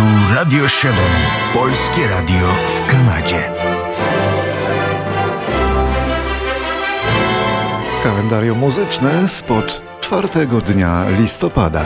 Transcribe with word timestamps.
Tu 0.00 0.06
Radio 0.34 0.68
7, 0.68 0.94
Polskie 1.54 2.08
Radio 2.08 2.46
w 2.76 2.86
Kanadzie. 2.90 3.50
Kalendarium 8.04 8.58
muzyczne 8.58 9.28
spod 9.28 9.82
czwartego 10.00 10.60
dnia 10.60 11.04
listopada. 11.18 11.84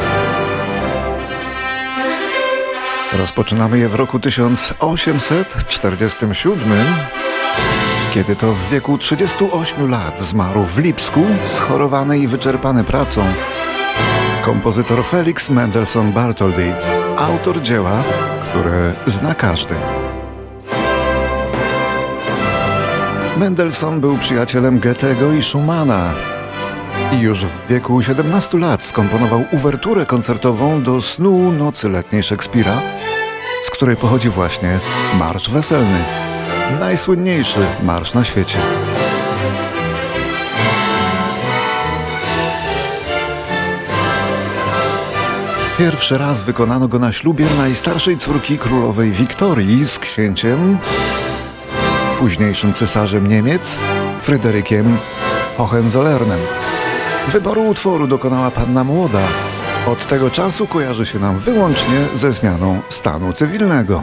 Rozpoczynamy 3.19 3.79
je 3.79 3.89
w 3.89 3.95
roku 3.95 4.19
1847, 4.19 6.73
kiedy 8.15 8.37
to 8.37 8.53
w 8.53 8.71
wieku 8.71 8.99
38 8.99 9.91
lat 9.91 10.21
zmarł 10.21 10.65
w 10.65 10.79
Lipsku, 10.79 11.21
schorowany 11.47 12.19
i 12.19 12.29
wyczerpany 12.29 12.85
pracą, 12.85 13.25
kompozytor 14.45 15.05
Felix 15.05 15.51
Mendelssohn 15.51 16.13
Bartholdy, 16.13 16.73
autor 17.17 17.63
dzieła, 17.63 18.03
które 18.49 18.95
zna 19.07 19.35
każdy. 19.35 19.75
Mendelssohn 23.37 24.01
był 24.01 24.19
przyjacielem 24.19 24.79
Goethego 24.79 25.33
i 25.33 25.43
Schumana 25.43 26.15
i 27.13 27.21
już 27.21 27.45
w 27.45 27.69
wieku 27.69 28.03
17 28.03 28.59
lat 28.59 28.85
skomponował 28.85 29.45
uwerturę 29.53 30.07
koncertową 30.07 30.83
do 30.83 31.01
snu 31.01 31.53
nocy 31.53 31.89
letniej 31.89 32.23
Szekspira, 32.23 32.83
z 33.63 33.71
której 33.71 33.97
pochodzi 33.97 34.31
właśnie 34.31 34.79
Marsz 35.19 35.51
Weselny, 35.51 35.99
najsłynniejszy 36.81 37.61
marsz 37.83 38.15
na 38.15 38.25
świecie. 38.25 38.59
Pierwszy 45.79 46.19
raz 46.19 46.41
wykonano 46.41 46.89
go 46.89 46.99
na 46.99 47.13
ślubie 47.13 47.47
najstarszej 47.59 48.19
córki 48.19 48.59
królowej 48.59 49.11
Wiktorii 49.11 49.87
z 49.87 49.99
księciem, 49.99 50.79
późniejszym 52.19 52.75
cesarzem 52.75 53.27
Niemiec, 53.27 53.81
Fryderykiem 54.23 54.99
Hohenzollernem. 55.57 56.39
Wyboru 57.29 57.69
utworu 57.69 58.07
dokonała 58.07 58.51
panna 58.51 58.85
młoda. 58.85 59.21
Od 59.87 60.09
tego 60.09 60.31
czasu 60.31 60.67
kojarzy 60.67 61.07
się 61.07 61.19
nam 61.19 61.39
wyłącznie 61.39 62.07
ze 62.15 62.33
zmianą 62.33 62.81
stanu 62.89 63.33
cywilnego. 63.33 64.01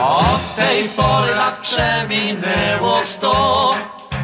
Od 0.00 0.54
tej 0.56 0.88
pory 0.96 1.34
lat 1.34 1.58
przeminęło 1.62 3.00
sto, 3.04 3.70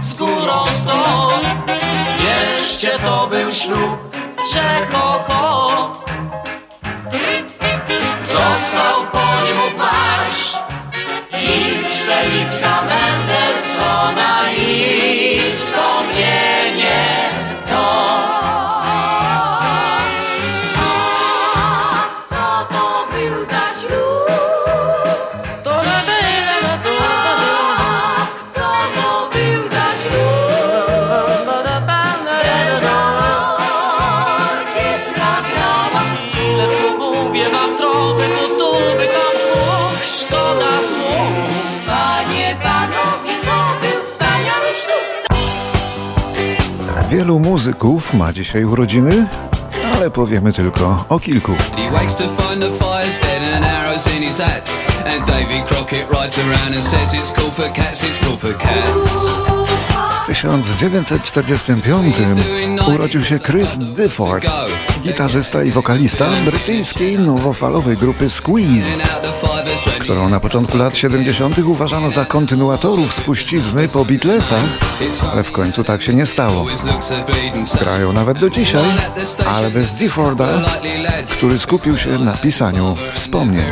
z 0.03 0.15
górą 0.15 0.65
sto. 0.73 1.72
Jeszcze 2.73 2.99
to 2.99 3.27
był 3.27 3.53
ślub, 3.53 4.17
że 4.55 4.87
ho, 4.97 5.25
ho. 5.29 6.05
Został 8.23 9.07
po 9.13 9.45
nim 9.45 9.79
marsz 9.79 10.59
i 11.33 11.85
Feliksa 11.85 12.83
Mendelssohna 12.83 13.02
Wielu 47.23 47.39
muzyków 47.39 48.15
ma 48.15 48.33
dzisiaj 48.33 48.65
urodziny, 48.65 49.27
ale 49.97 50.11
powiemy 50.11 50.53
tylko 50.53 51.05
o 51.09 51.21
kilku. 51.21 51.53
W 60.23 60.27
1945 60.27 62.17
urodził 62.95 63.25
się 63.25 63.39
Chris 63.39 63.77
Difford, 63.79 64.47
gitarzysta 65.03 65.63
i 65.63 65.71
wokalista 65.71 66.31
brytyjskiej 66.45 67.19
nowofalowej 67.19 67.97
grupy 67.97 68.31
Squeeze, 68.31 68.99
którą 70.01 70.29
na 70.29 70.41
początku 70.41 70.77
lat 70.77 70.97
70. 70.97 71.59
uważano 71.59 72.11
za 72.11 72.25
kontynuatorów 72.25 73.15
spuścizny 73.15 73.89
po 73.89 74.05
Beatlesach, 74.05 74.65
ale 75.33 75.43
w 75.43 75.53
końcu 75.53 75.85
tak 75.85 76.03
się 76.03 76.15
nie 76.15 76.27
stało. 76.27 76.67
Grają 77.81 78.13
nawet 78.13 78.39
do 78.39 78.51
dzisiaj, 78.51 78.85
ale 79.47 79.71
bez 79.71 79.93
Difforda, 79.93 80.49
który 81.37 81.59
skupił 81.59 81.99
się 81.99 82.19
na 82.19 82.33
pisaniu 82.33 82.97
wspomnień. 83.15 83.65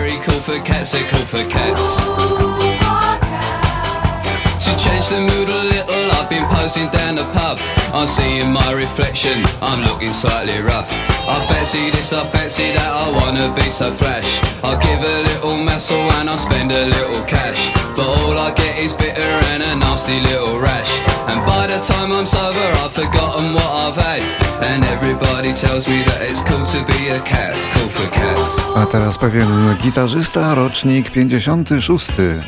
Down 6.93 7.17
the 7.17 7.25
pub. 7.25 7.59
I'm 7.93 8.07
seeing 8.07 8.53
my 8.53 8.73
reflection, 8.73 9.43
I'm 9.61 9.83
looking 9.83 10.15
slightly 10.15 10.63
rough. 10.63 11.20
I 11.31 11.39
fancy 11.47 11.91
this, 11.91 12.13
I 12.13 12.27
fancy 12.27 12.73
that, 12.73 12.93
I 13.05 13.07
wanna 13.19 13.55
be 13.55 13.71
so 13.71 13.93
flash. 13.93 14.29
I'll 14.65 14.79
give 14.79 14.99
a 14.99 15.17
little 15.31 15.57
muscle 15.57 16.11
and 16.19 16.29
I'll 16.29 16.39
spend 16.39 16.73
a 16.73 16.87
little 16.87 17.23
cash. 17.25 17.61
But 17.95 18.09
all 18.19 18.37
I 18.37 18.51
get 18.53 18.79
is 18.79 18.95
bitter 18.95 19.35
and 19.53 19.63
a 19.63 19.77
nasty 19.77 20.21
little 20.21 20.59
rash. 20.59 20.91
And 21.31 21.39
by 21.47 21.69
the 21.71 21.79
time 21.93 22.11
I'm 22.13 22.27
sober, 22.27 22.69
I've 22.83 22.93
forgotten 22.93 23.55
what 23.55 23.71
I've 23.85 23.97
had. 23.97 24.23
And 24.71 24.85
everybody 24.85 25.53
tells 25.55 25.87
me 25.87 26.03
that 26.03 26.21
it's 26.23 26.43
cool 26.43 26.67
to 26.75 26.81
be 26.93 27.09
a 27.09 27.21
cat, 27.21 27.55
cool 27.75 27.89
for 27.89 28.11
cats. 28.11 28.59
A 28.77 28.87
teraz 28.87 29.19
pewien 29.19 29.79
gitarzysta, 29.83 30.55
rocznik 30.55 31.11
56. 31.11 32.43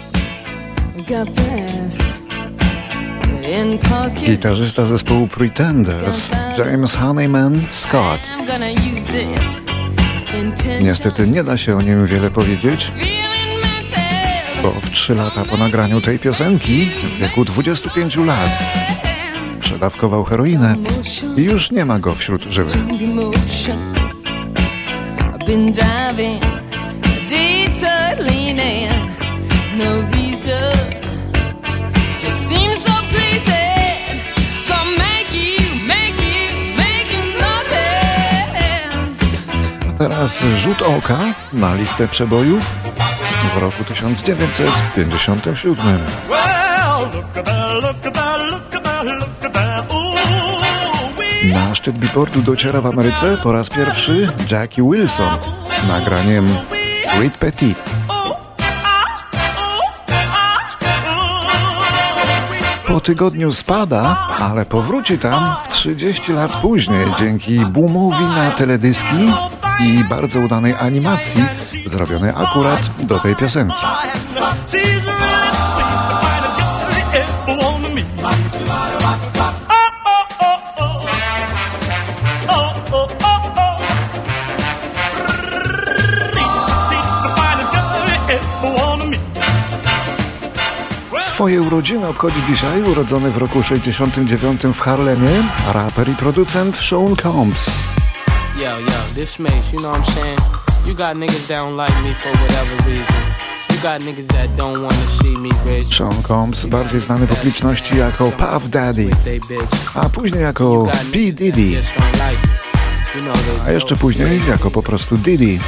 Got 1.07 1.29
this. 1.35 2.22
Gitarzysta 4.15 4.87
zespołu 4.87 5.29
Pretenders, 5.29 6.31
James 6.59 6.95
Honeyman 6.95 7.61
Scott. 7.71 8.21
Niestety 10.81 11.29
nie 11.29 11.45
da 11.45 11.57
się 11.57 11.77
o 11.77 11.83
nim 11.83 12.07
wiele 12.07 12.31
powiedzieć, 12.31 12.93
bo 14.63 14.71
w 14.71 14.91
3 14.91 15.15
lata 15.15 15.45
po 15.45 15.57
nagraniu 15.57 16.01
tej 16.01 16.19
piosenki, 16.19 16.91
w 16.91 17.19
wieku 17.19 17.45
25 17.45 18.17
lat, 18.17 18.51
przedawkował 19.61 20.25
heroinę 20.25 20.77
i 21.37 21.43
już 21.43 21.71
nie 21.71 21.85
ma 21.85 21.99
go 21.99 22.13
wśród 22.13 22.45
żywych. 22.45 22.77
No 29.77 30.03
reason. 30.03 30.77
Just 32.21 32.49
seems 32.49 32.92
so 33.13 33.19
pleasing. 33.19 34.21
Gonna 34.69 34.99
make 34.99 35.33
you, 35.35 35.59
make 35.87 36.21
you, 36.21 36.77
make 36.77 37.13
you 37.13 37.23
notice. 37.41 39.47
Teraz 39.99 40.43
rzut 40.59 40.83
oka 40.83 41.19
na 41.53 41.75
listę 41.75 42.09
przebojów 42.09 42.63
w 43.55 43.59
roku 43.59 43.85
1957. 43.85 45.99
Well, 46.29 47.01
look 47.15 47.37
at 47.37 47.45
that, 47.45 47.73
look 47.83 48.07
at 48.07 48.15
that, 48.15 48.41
look 48.51 48.75
at 48.75 48.83
that, 48.85 49.05
look 49.05 49.45
at 49.45 49.53
that. 49.53 49.93
Ooh, 49.93 50.17
wee. 51.19 51.53
Na 51.55 51.75
szczyt 51.75 51.99
billboardu 51.99 52.43
dociera 52.43 52.81
w 52.81 52.87
Ameryce 52.87 53.37
po 53.43 53.53
raz 53.53 53.71
pierwszy 53.71 54.33
Jackie 54.51 54.83
Wilson 54.83 55.39
nagraniem 55.89 56.49
Reed 57.21 57.37
Petit. 57.39 57.77
Po 62.93 63.01
tygodniu 63.01 63.53
spada, 63.53 64.17
ale 64.41 64.67
powróci 64.67 65.19
tam 65.19 65.55
w 65.65 65.69
30 65.69 66.33
lat 66.33 66.53
później 66.63 67.07
dzięki 67.19 67.67
boomowi 67.67 68.25
na 68.25 68.51
teledyski 68.51 69.33
i 69.81 70.05
bardzo 70.05 70.41
udanej 70.41 70.75
animacji 70.75 71.45
zrobionej 71.87 72.31
akurat 72.31 72.91
do 73.01 73.19
tej 73.19 73.37
piosenki. 73.37 73.87
Swoje 91.43 91.63
urodziny 91.63 92.09
obchodzi 92.09 92.43
dzisiaj 92.49 92.83
urodzony 92.83 93.31
w 93.31 93.37
roku 93.37 93.63
69 93.63 94.63
w 94.63 94.81
Harlemie 94.81 95.43
raper 95.75 96.09
i 96.09 96.15
producent 96.15 96.77
Sean 96.77 97.17
Combs. 97.17 97.71
Yo, 98.59 98.81
yo, 98.81 99.15
this 99.17 99.39
makes, 99.39 99.73
you 99.73 99.79
know 99.79 99.93
what 99.93 100.09
I'm 100.09 100.15
saying? 100.15 100.41
You 100.87 100.95
got 100.95 101.17
niggas 101.17 101.47
that 101.47 101.59
don't 101.59 101.77
like 101.77 102.03
me 102.03 102.15
for 102.15 102.33
whatever 102.33 102.77
reason. 102.77 103.23
Sean 105.91 106.23
Combs, 106.23 106.67
bardziej 106.67 107.01
znany 107.01 107.27
publiczności 107.27 107.97
jako 107.97 108.31
Puff 108.31 108.69
Daddy, 108.69 109.11
a 109.95 110.09
później 110.09 110.43
jako 110.43 110.87
P. 111.13 111.19
Diddy, 111.33 111.81
a 113.67 113.71
jeszcze 113.71 113.97
później 113.97 114.41
jako 114.49 114.71
po 114.71 114.83
prostu 114.83 115.17
Diddy. 115.17 115.59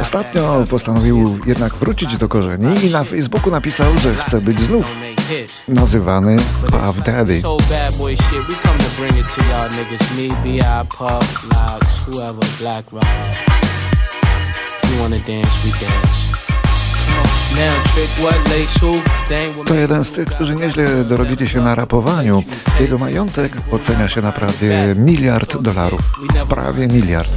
Ostatnio 0.00 0.64
postanowił 0.70 1.38
jednak 1.46 1.74
wrócić 1.74 2.16
do 2.16 2.28
korzeni 2.28 2.86
i 2.86 2.90
na 2.90 3.04
Facebooku 3.04 3.50
napisał, 3.50 3.98
że 3.98 4.14
chce 4.14 4.40
być 4.40 4.60
znów 4.60 4.96
nazywany 5.68 6.36
Puff 6.70 7.02
Daddy. 7.04 7.42
To 19.66 19.74
jeden 19.74 20.04
z 20.04 20.12
tych, 20.12 20.28
którzy 20.28 20.54
nieźle 20.54 21.04
dorobili 21.04 21.48
się 21.48 21.60
na 21.60 21.74
rapowaniu. 21.74 22.42
Jego 22.80 22.98
majątek 22.98 23.52
ocenia 23.70 24.08
się 24.08 24.22
na 24.22 24.32
prawie 24.32 24.94
miliard 24.96 25.56
dolarów. 25.56 26.00
Prawie 26.48 26.88
miliard. 26.88 27.28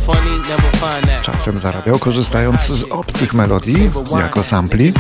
Czasem 1.21 1.59
zarabiał 1.59 1.99
korzystając 1.99 2.61
z 2.61 2.83
obcych 2.83 3.33
melodii 3.33 3.91
jako 4.19 4.43
sampli, 4.43 4.93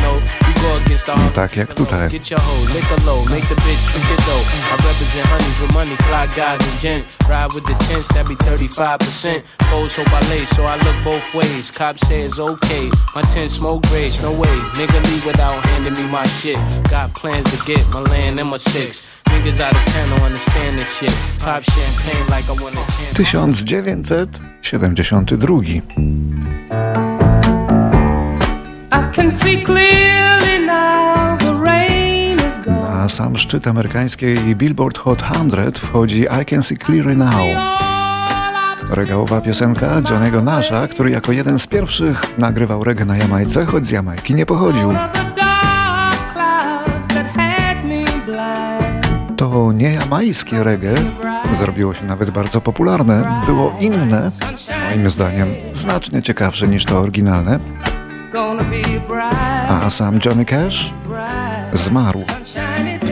tak 1.33 1.55
jak 1.55 1.73
tutaj. 1.73 2.09
Get 2.09 2.29
your 2.31 2.41
hoe, 2.41 2.65
lick 2.73 2.91
a 2.91 3.05
low, 3.05 3.25
make 3.25 3.47
the 3.47 3.55
bitch 3.55 3.91
drink 3.91 4.11
it 4.11 4.21
though. 4.25 4.43
I 4.71 4.75
represent 4.87 5.25
honeys 5.27 5.59
with 5.61 5.73
money, 5.73 5.95
fly 5.95 6.27
guys 6.27 6.59
and 6.67 6.79
gents. 6.79 7.05
Ride 7.29 7.53
with 7.53 7.65
the 7.65 7.75
tents, 7.85 8.07
that 8.13 8.27
be 8.27 8.35
35%. 8.35 9.43
Foes 9.69 9.95
hope 9.95 10.13
I 10.13 10.19
lay, 10.29 10.45
so 10.45 10.63
I 10.65 10.75
look 10.77 10.95
both 11.03 11.33
ways. 11.33 11.71
Cop 11.71 11.97
say 12.05 12.21
it's 12.21 12.39
okay. 12.39 12.89
My 13.15 13.21
tent 13.33 13.51
smoke 13.51 13.81
grades, 13.89 14.21
no. 14.21 14.33
Niggas 19.33 19.59
out 19.59 19.75
of 19.75 19.85
town 19.85 20.09
don't 20.09 20.21
understand 20.21 20.77
this 20.77 20.89
shit. 20.97 21.15
Pop 21.39 21.63
champagne 21.63 22.27
like 22.27 22.49
I. 22.49 22.53
1972. 22.53 24.27
Can 29.13 29.29
see 29.29 29.63
clearly 29.63 30.32
Na 33.03 33.09
sam 33.09 33.37
szczyt 33.37 33.67
amerykańskiej 33.67 34.55
Billboard 34.55 34.97
Hot 34.97 35.23
100 35.49 35.79
wchodzi 35.79 36.21
I 36.41 36.45
Can 36.45 36.63
See 36.63 36.77
Clearly 36.77 37.15
Now. 37.15 37.47
Regałowa 38.89 39.41
piosenka 39.41 40.01
Johnny'ego 40.01 40.43
Nasha, 40.43 40.87
który 40.87 41.11
jako 41.11 41.31
jeden 41.31 41.59
z 41.59 41.67
pierwszych 41.67 42.37
nagrywał 42.37 42.83
reggae 42.83 43.05
na 43.05 43.17
Jamajce, 43.17 43.65
choć 43.65 43.87
z 43.87 43.91
Jamajki 43.91 44.35
nie 44.35 44.45
pochodził. 44.45 44.93
To 49.37 49.71
niejamajskie 49.71 50.63
reggae 50.63 50.95
zrobiło 51.57 51.93
się 51.93 52.05
nawet 52.05 52.29
bardzo 52.29 52.61
popularne. 52.61 53.43
Było 53.45 53.77
inne, 53.79 54.31
moim 54.89 55.09
zdaniem, 55.09 55.47
znacznie 55.73 56.21
ciekawsze 56.21 56.67
niż 56.67 56.85
to 56.85 56.99
oryginalne, 56.99 57.59
a 59.69 59.89
sam 59.89 60.19
Johnny 60.25 60.45
Cash 60.45 60.93
zmarł 61.73 62.23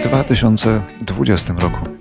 2020 0.02 1.50
roku. 1.60 2.01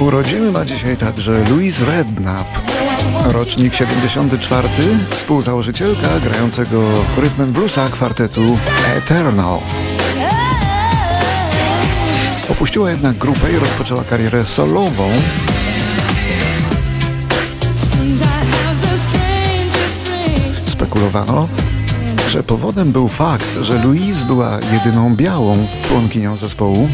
Urodziny 0.00 0.52
ma 0.52 0.64
dzisiaj 0.64 0.96
także 0.96 1.44
Louise 1.50 1.84
Redknapp, 1.84 2.48
rocznik 3.24 3.74
74, 3.74 4.68
współzałożycielka 5.10 6.20
grającego 6.20 6.82
rytm 7.16 7.42
and 7.42 7.50
bluesa 7.50 7.88
kwartetu 7.88 8.58
Eternal. 8.96 9.58
Opuściła 12.48 12.90
jednak 12.90 13.18
grupę 13.18 13.52
i 13.52 13.58
rozpoczęła 13.58 14.04
karierę 14.04 14.46
solową. 14.46 15.08
Spekulowano, 20.66 21.48
że 22.28 22.42
powodem 22.42 22.92
był 22.92 23.08
fakt, 23.08 23.48
że 23.62 23.84
Louise 23.84 24.26
była 24.26 24.58
jedyną 24.72 25.14
białą 25.16 25.66
członkinią 25.88 26.36
zespołu. 26.36 26.88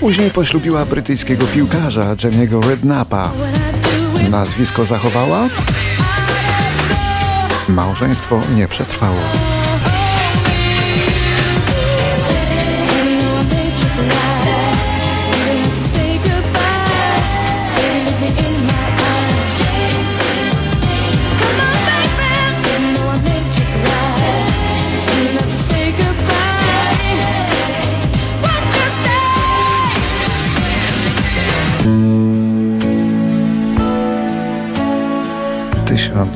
Później 0.00 0.30
poślubiła 0.30 0.84
brytyjskiego 0.84 1.46
piłkarza 1.46 2.14
Jenny'ego 2.14 2.68
Rednappa. 2.68 3.30
Nazwisko 4.30 4.84
zachowała? 4.86 5.48
Małżeństwo 7.68 8.40
nie 8.54 8.68
przetrwało. 8.68 9.20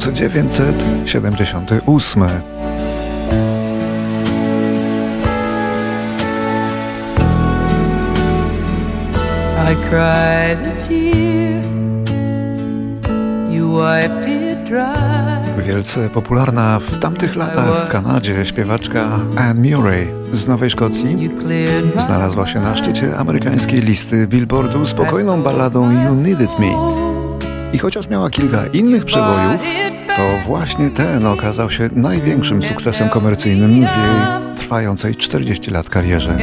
Tysiąc 0.03 0.19
dziewięćset 0.19 0.85
siedemdziesiąty 1.05 1.81
ósmy. 1.87 2.27
I 9.73 9.77
cried 9.89 10.59
a 10.67 10.81
tear. 10.81 11.63
You 13.51 13.79
wiped 13.79 14.27
it 14.27 14.65
dry. 14.65 15.65
Wielce 15.67 16.11
popularna 16.11 16.79
w 16.79 16.99
tamtych 16.99 17.37
latach 17.37 17.87
w 17.87 17.89
Kanadzie 17.89 18.45
śpiewaczka 18.45 19.09
Anne 19.37 19.71
Murray 19.71 20.09
z 20.33 20.49
Nowej 20.49 20.71
Szkocji 20.71 21.31
znalazła 21.97 22.47
się 22.47 22.61
na 22.61 22.77
szczycie 22.77 23.19
amerykańskiej 23.19 23.81
listy 23.81 24.27
Billboardu 24.27 24.87
spokojną 24.87 25.43
balladą 25.43 25.91
You 25.91 26.15
Needed 26.15 26.59
Me. 26.59 27.02
I 27.73 27.79
chociaż 27.79 28.09
miała 28.09 28.31
kilka 28.31 28.67
innych 28.67 29.05
przebojów, 29.05 29.61
to 30.17 30.23
właśnie 30.47 30.91
ten 30.91 31.27
okazał 31.27 31.71
się 31.71 31.89
największym 31.93 32.63
sukcesem 32.63 33.09
komercyjnym 33.09 33.71
w 33.71 33.77
jej 33.77 34.57
trwającej 34.57 35.17
40 35.17 35.71
lat 35.71 35.91
karierze. 35.91 36.39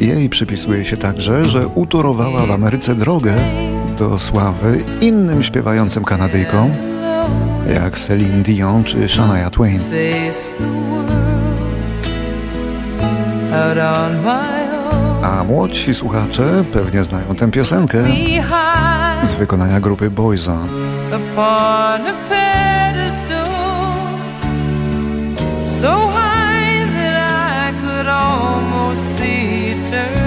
Jej 0.00 0.28
przypisuje 0.28 0.84
się 0.84 0.96
także, 0.96 1.44
że 1.44 1.66
utorowała 1.66 2.46
w 2.46 2.50
Ameryce 2.50 2.94
drogę 2.94 3.34
do 3.98 4.18
sławy 4.18 4.84
innym 5.00 5.42
śpiewającym 5.42 6.04
Kanadyjkom, 6.04 6.72
jak 7.74 7.98
Celine 7.98 8.42
Dion 8.42 8.84
czy 8.84 9.08
Shania 9.08 9.50
Twain. 9.50 9.80
out 13.52 13.78
on 13.78 14.22
my. 14.22 14.59
A 15.22 15.44
młodsi 15.44 15.94
słuchacze 15.94 16.64
pewnie 16.72 17.04
znają 17.04 17.34
tę 17.34 17.50
piosenkę 17.50 18.04
z 19.22 19.34
wykonania 19.34 19.80
grupy 19.80 20.10
Boyzone. 20.10 20.68
upon 21.12 22.06
a 22.06 22.14
pedestal, 22.28 23.44
so 25.64 26.08
high 26.08 26.86
that 26.94 27.14
I 27.16 27.72
could 27.80 28.06
almost 28.06 29.16
see 29.16 29.70
eternity. 29.72 30.19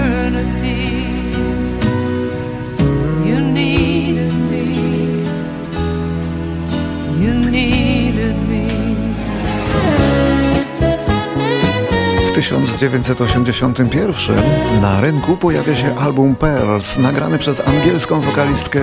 1981 12.89 14.35
na 14.81 15.01
rynku 15.01 15.37
pojawia 15.37 15.75
się 15.75 15.95
album 15.95 16.35
Pearls, 16.35 16.97
nagrany 16.97 17.39
przez 17.39 17.67
angielską 17.67 18.21
wokalistkę 18.21 18.79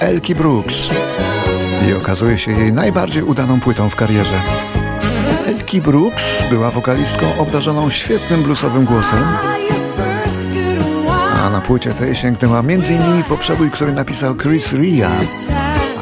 Elkie 0.00 0.34
Brooks. 0.34 0.90
I 1.88 1.94
okazuje 1.94 2.38
się 2.38 2.52
jej 2.52 2.72
najbardziej 2.72 3.22
udaną 3.22 3.60
płytą 3.60 3.90
w 3.90 3.96
karierze. 3.96 4.40
Elkie 5.46 5.80
Brooks 5.80 6.44
była 6.50 6.70
wokalistką 6.70 7.38
obdarzoną 7.38 7.90
świetnym 7.90 8.42
bluesowym 8.42 8.84
głosem, 8.84 9.24
a 11.44 11.50
na 11.50 11.60
płycie 11.60 11.94
tej 11.94 12.16
sięgnęła 12.16 12.58
m.in. 12.58 13.24
po 13.28 13.36
przebój, 13.36 13.70
który 13.70 13.92
napisał 13.92 14.34
Chris 14.34 14.72
Ria, 14.72 15.10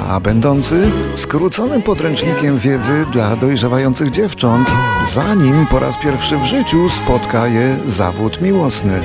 a 0.08 0.20
będący 0.20 0.90
skróconym 1.14 1.82
podręcznikiem 1.82 2.58
wiedzy 2.58 3.06
dla 3.12 3.36
dojrzewających 3.36 4.10
dziewcząt, 4.10 4.68
zanim 5.10 5.66
po 5.66 5.78
raz 5.78 5.98
pierwszy 5.98 6.36
w 6.36 6.44
życiu 6.44 6.88
spotka 6.88 7.46
je 7.46 7.76
zawód 7.86 8.40
miłosny. 8.40 9.00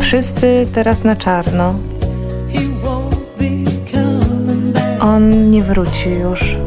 Wszyscy 0.00 0.66
teraz 0.72 1.04
na 1.04 1.16
czarno. 1.16 1.74
On 5.00 5.48
nie 5.48 5.62
wróci 5.62 6.10
już. 6.10 6.58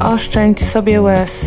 Oszczędź 0.00 0.64
sobie 0.64 1.02
łez. 1.02 1.46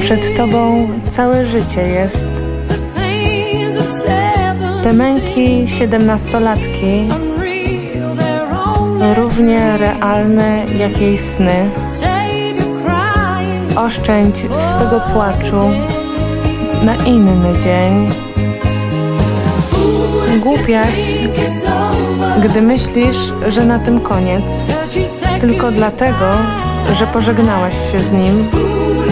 Przed 0.00 0.36
tobą 0.36 0.88
całe 1.10 1.46
życie 1.46 1.82
jest. 1.82 2.42
Te 4.84 4.92
męki 4.92 5.68
siedemnastolatki 5.68 7.08
równie 9.16 9.78
realne 9.78 10.64
jak 10.78 11.00
jej 11.00 11.18
sny. 11.18 11.70
Oszczędź 13.76 14.36
swego 14.58 15.00
płaczu 15.00 15.70
na 16.82 16.96
inny 16.96 17.58
dzień. 17.58 18.08
Głupiaś, 20.42 21.18
gdy 22.42 22.62
myślisz, 22.62 23.32
że 23.46 23.64
na 23.64 23.78
tym 23.78 24.00
koniec, 24.00 24.64
tylko 25.40 25.70
dlatego, 25.70 26.30
że 26.92 27.06
pożegnałaś 27.06 27.92
się 27.92 28.00
z 28.00 28.12
nim. 28.12 28.48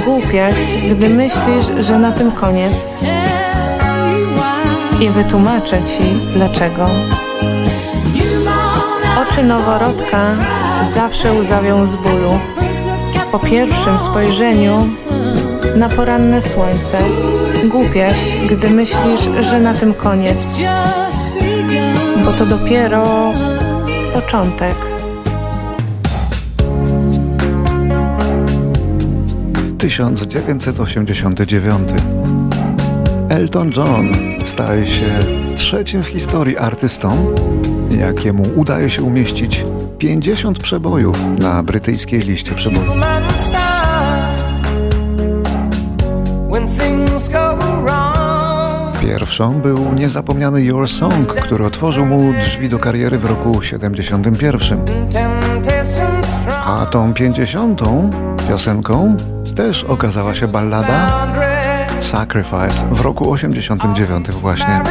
Głupiaś, 0.05 0.57
gdy 0.91 1.09
myślisz, 1.09 1.87
że 1.87 1.99
na 1.99 2.12
tym 2.12 2.33
koniec 2.33 3.02
i 5.02 5.11
wytłumaczę 5.11 5.85
ci 5.85 6.02
dlaczego. 6.35 6.87
Oczy 9.23 9.42
noworodka 9.42 10.35
zawsze 10.82 11.32
łzawią 11.32 11.87
z 11.87 11.97
bólu. 11.97 12.38
Po 13.32 13.38
pierwszym 13.38 13.99
spojrzeniu 13.99 14.88
na 15.76 15.88
poranne 15.88 16.42
słońce 16.42 16.99
głupiaś, 17.64 18.37
gdy 18.50 18.71
myślisz, 18.71 19.28
że 19.40 19.61
na 19.61 19.75
tym 19.75 19.94
koniec, 19.94 20.62
bo 22.25 22.32
to 22.32 22.47
dopiero 22.47 23.32
początek. 24.14 24.75
Tysiąc 29.78 30.23
dziewięćset 30.26 30.80
osiemdziesiąty 30.80 31.47
dziewiąty. 31.47 31.94
Elton 33.33 33.71
John 33.77 34.09
staje 34.45 34.87
się 34.87 35.07
trzecim 35.57 36.03
w 36.03 36.07
historii 36.07 36.59
artystą, 36.59 37.35
jakiemu 37.99 38.43
udaje 38.57 38.91
się 38.91 39.03
umieścić 39.03 39.65
50 39.99 40.59
przebojów 40.59 41.19
na 41.39 41.62
brytyjskiej 41.62 42.21
liście 42.21 42.55
przebojów. 42.55 42.95
Pierwszą 49.01 49.61
był 49.61 49.95
niezapomniany 49.95 50.62
Your 50.62 50.89
Song, 50.89 51.27
który 51.27 51.65
otworzył 51.65 52.07
mu 52.07 52.33
drzwi 52.33 52.69
do 52.69 52.79
kariery 52.79 53.19
w 53.19 53.25
roku 53.25 53.62
71. 53.62 54.79
A 56.67 56.87
tą 56.87 57.15
50. 57.15 57.81
piosenką 58.49 59.17
też 59.57 59.85
okazała 59.85 60.35
się 60.35 60.49
ballada 60.49 61.27
Sacrifice 62.12 62.87
w 62.90 63.00
roku 63.00 63.31
89 63.31 64.31
właśnie. 64.31 64.83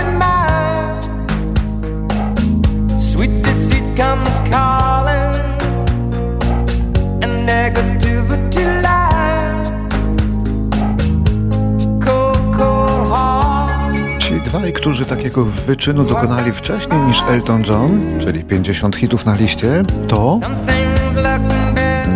Ci 14.19 14.41
dwaj, 14.45 14.73
którzy 14.73 15.05
takiego 15.05 15.45
wyczynu 15.45 16.03
dokonali 16.03 16.51
wcześniej 16.51 16.99
niż 16.99 17.23
Elton 17.29 17.63
John, 17.67 18.01
czyli 18.19 18.43
50 18.43 18.95
hitów 18.95 19.25
na 19.25 19.35
liście, 19.35 19.83
to... 20.07 20.39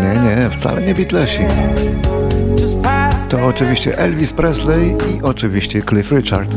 Nie, 0.02 0.20
nie, 0.20 0.50
wcale 0.50 0.82
nie 0.82 0.96
Beatlesi. 0.96 1.42
To 3.30 3.46
oczywiście 3.46 3.98
Elvis 3.98 4.34
Presley 4.34 4.90
i 4.90 5.22
oczywiście 5.22 5.82
Cliff 5.82 6.12
Richard. 6.12 6.56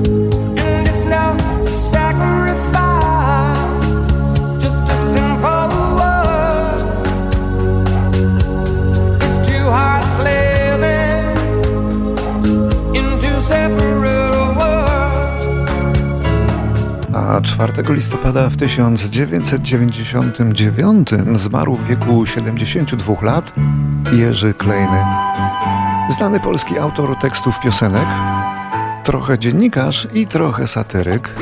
A 17.15 17.41
4 17.41 17.73
listopada 17.89 18.51
w 18.51 18.57
1999 18.57 21.11
zmarł 21.35 21.77
w 21.77 21.87
wieku 21.87 22.27
72 22.27 23.15
lat 23.23 23.53
Jerzy 24.13 24.55
Klejny. 24.55 25.05
Znany 26.09 26.41
polski 26.41 26.79
autor 26.79 27.17
tekstów 27.19 27.61
piosenek, 27.61 28.09
trochę 29.05 29.39
dziennikarz 29.39 30.09
i 30.15 30.27
trochę 30.27 30.69
satyryk. 30.69 31.35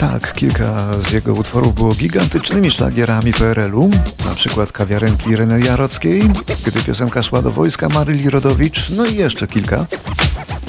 Tak, 0.00 0.34
kilka 0.34 0.76
z 1.00 1.12
jego 1.12 1.32
utworów 1.32 1.74
było 1.74 1.94
gigantycznymi 1.94 2.70
szlagierami 2.70 3.32
PRL-u, 3.32 3.90
na 4.28 4.34
przykład 4.34 4.72
kawiarenki 4.72 5.36
Reny 5.36 5.60
Jarockiej, 5.60 6.30
gdy 6.66 6.82
piosenka 6.82 7.22
szła 7.22 7.42
do 7.42 7.50
wojska 7.50 7.88
Maryli 7.88 8.30
Rodowicz, 8.30 8.90
no 8.90 9.06
i 9.06 9.14
jeszcze 9.14 9.46
kilka. 9.46 9.86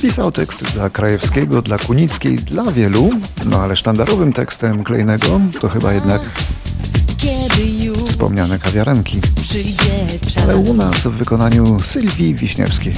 Pisał 0.02 0.32
teksty 0.32 0.66
dla 0.66 0.90
Krajewskiego, 0.90 1.62
dla 1.62 1.78
Kunickiej, 1.78 2.38
dla 2.38 2.64
wielu, 2.64 3.10
no 3.46 3.62
ale 3.62 3.76
sztandarowym 3.76 4.34
tekstem 4.34 4.84
Klejnego 4.84 5.40
to 5.62 5.70
chyba 5.70 5.94
jednak 5.94 6.22
wspomniane 8.20 8.60
kawiarenki. 8.60 9.22
Ale 10.44 10.58
u 10.58 10.74
nas 10.74 11.08
w 11.08 11.12
wykonaniu 11.12 11.80
Sylwii 11.80 12.36
Wiśniewskiej. 12.36 12.94